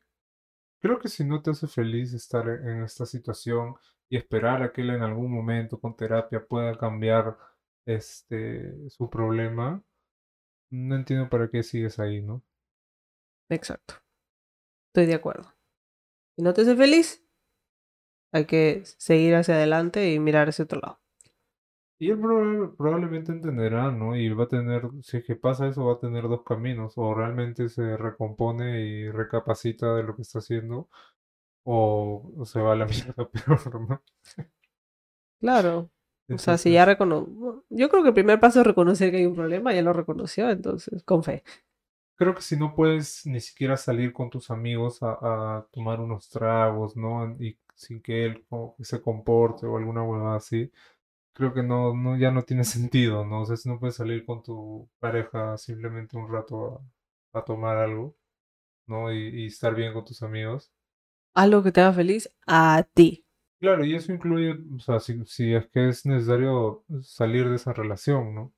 [0.80, 3.76] creo que si no te hace feliz estar en en esta situación
[4.10, 7.38] y esperar a que él en algún momento con terapia pueda cambiar
[7.88, 9.84] este su problema,
[10.72, 12.44] no entiendo para qué sigues ahí, ¿no?
[13.50, 13.96] Exacto.
[14.90, 15.54] Estoy de acuerdo.
[16.38, 17.24] Si no te hace feliz,
[18.32, 21.02] Hay que seguir hacia adelante y mirar hacia otro lado.
[22.00, 24.16] Y él proba- probablemente entenderá, ¿no?
[24.16, 26.94] Y va a tener, si es que pasa eso, va a tener dos caminos.
[26.98, 30.90] O realmente se recompone y recapacita de lo que está haciendo,
[31.64, 34.04] o, o se va a la mierda peor, ¿no?
[35.40, 35.90] Claro.
[36.30, 37.64] O sea, si ya recono...
[37.70, 40.50] Yo creo que el primer paso es reconocer que hay un problema, ya lo reconoció,
[40.50, 41.44] entonces, con fe.
[42.16, 46.30] creo que si no puedes ni siquiera salir con tus amigos a, a tomar unos
[46.30, 47.36] tragos, ¿no?
[47.40, 48.46] Y sin que él
[48.82, 50.72] se comporte o alguna huevada así,
[51.34, 53.44] creo que no, no, ya no tiene sentido, ¿no?
[53.44, 56.84] O sea, si no puedes salir con tu pareja simplemente un rato
[57.34, 58.16] a, a tomar algo,
[58.88, 59.14] ¿no?
[59.14, 60.72] Y, y estar bien con tus amigos.
[61.36, 63.26] Algo que te haga feliz a ti.
[63.60, 67.74] Claro, y eso incluye, o sea, si, si es que es necesario salir de esa
[67.74, 68.54] relación, ¿no?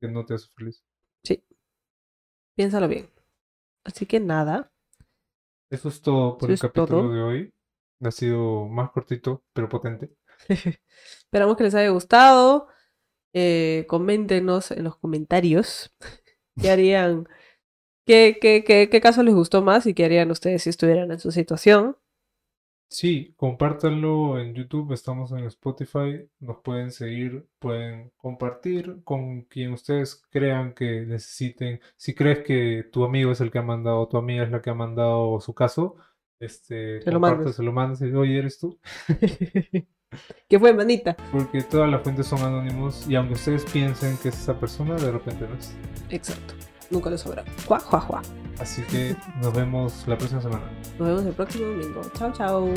[0.00, 0.84] Que no te hace feliz.
[1.24, 1.42] Sí,
[2.56, 3.08] piénsalo bien.
[3.84, 4.72] Así que nada,
[5.70, 7.12] Eso es todo por eso el capítulo todo.
[7.12, 7.54] de hoy.
[8.02, 10.14] Ha sido más cortito, pero potente.
[10.48, 12.68] Esperamos que les haya gustado.
[13.34, 15.92] Eh, coméntenos en los comentarios
[16.60, 17.28] qué harían,
[18.06, 21.20] qué, qué, qué, qué caso les gustó más y qué harían ustedes si estuvieran en
[21.20, 21.96] su situación.
[22.94, 30.22] Sí, compártanlo en YouTube, estamos en Spotify, nos pueden seguir, pueden compartir con quien ustedes
[30.30, 31.80] crean que necesiten.
[31.96, 34.70] Si crees que tu amigo es el que ha mandado, tu amiga es la que
[34.70, 35.96] ha mandado su caso,
[36.38, 37.56] este, Se lo mandas.
[37.56, 38.78] se lo mandas y oye, eres tú.
[40.48, 41.16] ¿Qué fue, manita?
[41.32, 45.10] Porque todas las fuentes son anónimos y aunque ustedes piensen que es esa persona, de
[45.10, 45.74] repente no es.
[46.10, 46.54] Exacto.
[46.90, 47.44] Nunca lo sabrá.
[47.66, 48.22] Juá, juá, juá.
[48.58, 50.64] Así que nos vemos la próxima semana.
[50.98, 52.02] Nos vemos el próximo domingo.
[52.16, 52.68] Chao, chao.